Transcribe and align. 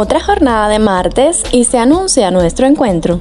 Otra 0.00 0.20
jornada 0.20 0.68
de 0.68 0.78
martes 0.78 1.42
y 1.50 1.64
se 1.64 1.76
anuncia 1.76 2.30
nuestro 2.30 2.66
encuentro. 2.68 3.18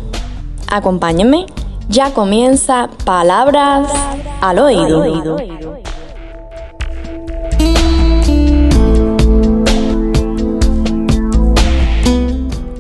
Acompáñenme, 0.70 1.48
ya 1.90 2.14
comienza 2.14 2.92
Palabras 3.04 3.92
al 4.42 4.60
oído. 4.60 5.38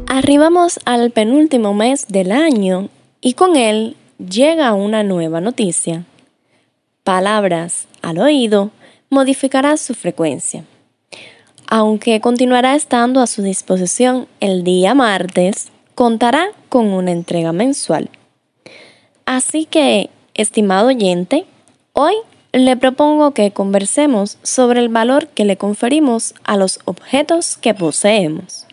Arribamos 0.05 0.79
al 0.85 1.09
penúltimo 1.09 1.73
mes 1.73 2.05
del 2.07 2.31
año 2.31 2.89
y 3.19 3.33
con 3.33 3.55
él 3.55 3.95
llega 4.19 4.75
una 4.75 5.01
nueva 5.01 5.41
noticia. 5.41 6.03
Palabras 7.03 7.87
al 8.03 8.19
oído 8.19 8.69
modificará 9.09 9.75
su 9.75 9.95
frecuencia. 9.95 10.65
Aunque 11.69 12.21
continuará 12.21 12.75
estando 12.75 13.21
a 13.21 13.27
su 13.27 13.41
disposición 13.41 14.27
el 14.39 14.63
día 14.63 14.93
martes, 14.93 15.67
contará 15.95 16.47
con 16.69 16.87
una 16.87 17.11
entrega 17.11 17.51
mensual. 17.51 18.09
Así 19.25 19.65
que, 19.65 20.09
estimado 20.33 20.87
oyente, 20.87 21.45
hoy 21.91 22.15
le 22.53 22.77
propongo 22.77 23.31
que 23.31 23.51
conversemos 23.51 24.37
sobre 24.43 24.79
el 24.79 24.87
valor 24.87 25.27
que 25.27 25.43
le 25.43 25.57
conferimos 25.57 26.33
a 26.45 26.55
los 26.55 26.79
objetos 26.85 27.57
que 27.57 27.73
poseemos. 27.73 28.65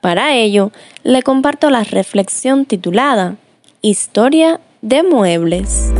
Para 0.00 0.34
ello, 0.34 0.72
le 1.04 1.22
comparto 1.22 1.70
la 1.70 1.84
reflexión 1.84 2.66
titulada 2.66 3.36
Historia 3.80 4.60
de 4.82 5.02
muebles. 5.04 5.92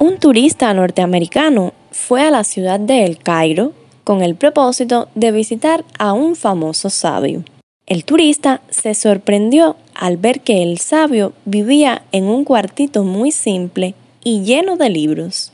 Un 0.00 0.18
turista 0.18 0.72
norteamericano 0.74 1.72
fue 1.90 2.22
a 2.22 2.30
la 2.30 2.44
ciudad 2.44 2.78
de 2.78 3.04
El 3.04 3.18
Cairo 3.18 3.72
con 4.04 4.22
el 4.22 4.36
propósito 4.36 5.08
de 5.16 5.32
visitar 5.32 5.84
a 5.98 6.12
un 6.12 6.36
famoso 6.36 6.88
sabio. 6.88 7.42
El 7.84 8.04
turista 8.04 8.60
se 8.70 8.94
sorprendió 8.94 9.74
al 9.94 10.16
ver 10.16 10.40
que 10.40 10.62
el 10.62 10.78
sabio 10.78 11.32
vivía 11.46 12.02
en 12.12 12.26
un 12.26 12.44
cuartito 12.44 13.02
muy 13.02 13.32
simple 13.32 13.96
y 14.22 14.42
lleno 14.42 14.76
de 14.76 14.88
libros. 14.88 15.52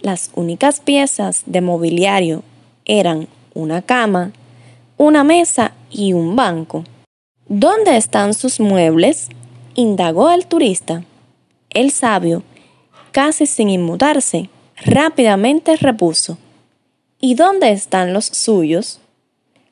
Las 0.00 0.30
únicas 0.36 0.78
piezas 0.78 1.42
de 1.46 1.60
mobiliario 1.60 2.44
eran 2.84 3.26
una 3.54 3.82
cama, 3.82 4.30
una 4.98 5.24
mesa 5.24 5.72
y 5.90 6.12
un 6.12 6.36
banco. 6.36 6.84
¿Dónde 7.48 7.96
están 7.96 8.34
sus 8.34 8.60
muebles? 8.60 9.30
indagó 9.74 10.30
el 10.30 10.46
turista. 10.46 11.02
El 11.70 11.90
sabio, 11.90 12.44
casi 13.12 13.46
sin 13.46 13.70
inmutarse, 13.70 14.50
rápidamente 14.76 15.76
repuso. 15.76 16.38
¿Y 17.20 17.34
dónde 17.34 17.70
están 17.70 18.12
los 18.12 18.26
suyos? 18.26 19.00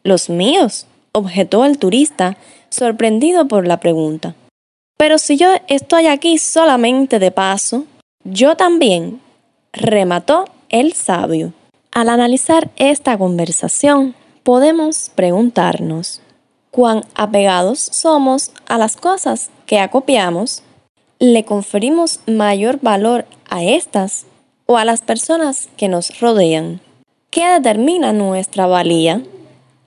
Los 0.02 0.28
míos, 0.28 0.86
objetó 1.12 1.64
el 1.64 1.78
turista, 1.78 2.36
sorprendido 2.70 3.48
por 3.48 3.66
la 3.66 3.80
pregunta. 3.80 4.34
Pero 4.98 5.18
si 5.18 5.36
yo 5.36 5.48
estoy 5.68 6.06
aquí 6.06 6.38
solamente 6.38 7.18
de 7.18 7.30
paso, 7.30 7.84
yo 8.24 8.56
también, 8.56 9.20
remató 9.72 10.44
el 10.68 10.92
sabio. 10.92 11.52
Al 11.92 12.08
analizar 12.08 12.70
esta 12.76 13.16
conversación, 13.16 14.14
podemos 14.42 15.10
preguntarnos, 15.14 16.20
¿cuán 16.70 17.04
apegados 17.14 17.78
somos 17.78 18.50
a 18.66 18.76
las 18.76 18.96
cosas 18.96 19.50
que 19.66 19.78
acopiamos? 19.78 20.62
¿Le 21.20 21.44
conferimos 21.44 22.20
mayor 22.28 22.78
valor 22.80 23.26
a 23.50 23.64
estas 23.64 24.26
o 24.66 24.76
a 24.76 24.84
las 24.84 25.02
personas 25.02 25.68
que 25.76 25.88
nos 25.88 26.20
rodean? 26.20 26.80
¿Qué 27.30 27.44
determina 27.44 28.12
nuestra 28.12 28.68
valía? 28.68 29.22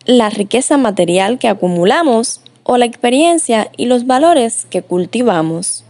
¿La 0.05 0.29
riqueza 0.29 0.75
material 0.75 1.39
que 1.39 1.47
acumulamos 1.47 2.41
o 2.63 2.75
la 2.75 2.83
experiencia 2.83 3.71
y 3.77 3.85
los 3.85 4.05
valores 4.07 4.65
que 4.69 4.81
cultivamos? 4.81 5.85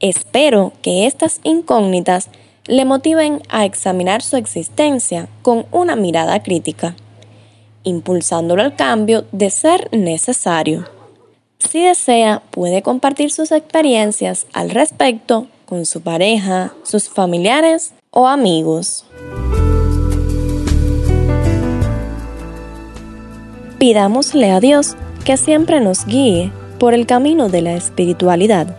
Espero 0.00 0.72
que 0.80 1.06
estas 1.06 1.40
incógnitas 1.42 2.30
le 2.66 2.86
motiven 2.86 3.42
a 3.50 3.66
examinar 3.66 4.22
su 4.22 4.38
existencia 4.38 5.28
con 5.42 5.66
una 5.72 5.94
mirada 5.94 6.42
crítica, 6.42 6.96
impulsándolo 7.84 8.62
al 8.62 8.76
cambio 8.76 9.26
de 9.30 9.50
ser 9.50 9.90
necesario. 9.92 10.95
Si 11.70 11.82
desea, 11.82 12.42
puede 12.50 12.82
compartir 12.82 13.32
sus 13.32 13.52
experiencias 13.52 14.46
al 14.52 14.68
respecto 14.70 15.46
con 15.66 15.84
su 15.84 16.00
pareja, 16.00 16.72
sus 16.84 17.08
familiares 17.08 17.92
o 18.10 18.28
amigos. 18.28 19.04
Pidámosle 23.78 24.52
a 24.52 24.60
Dios 24.60 24.94
que 25.24 25.36
siempre 25.36 25.80
nos 25.80 26.06
guíe 26.06 26.52
por 26.78 26.94
el 26.94 27.06
camino 27.06 27.48
de 27.48 27.62
la 27.62 27.74
espiritualidad, 27.74 28.76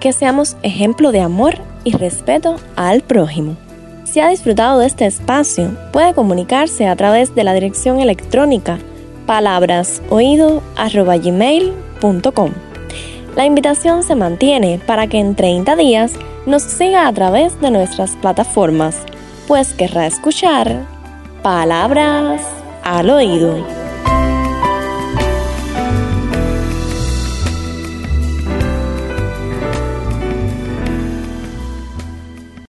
que 0.00 0.12
seamos 0.12 0.56
ejemplo 0.62 1.10
de 1.12 1.20
amor 1.20 1.56
y 1.84 1.92
respeto 1.92 2.56
al 2.76 3.02
prójimo. 3.02 3.56
Si 4.04 4.20
ha 4.20 4.28
disfrutado 4.28 4.78
de 4.78 4.86
este 4.86 5.06
espacio, 5.06 5.76
puede 5.92 6.14
comunicarse 6.14 6.86
a 6.86 6.94
través 6.96 7.34
de 7.34 7.44
la 7.44 7.52
dirección 7.54 8.00
electrónica 8.00 8.78
palabrasoído.gmail.com. 9.26 11.91
La 13.36 13.46
invitación 13.46 14.02
se 14.02 14.14
mantiene 14.14 14.80
para 14.86 15.06
que 15.06 15.18
en 15.18 15.34
30 15.34 15.76
días 15.76 16.12
nos 16.46 16.62
siga 16.62 17.06
a 17.06 17.12
través 17.12 17.60
de 17.60 17.70
nuestras 17.70 18.16
plataformas, 18.16 18.96
pues 19.46 19.72
querrá 19.72 20.06
escuchar 20.06 20.84
palabras 21.42 22.42
al 22.82 23.10
oído. 23.10 23.81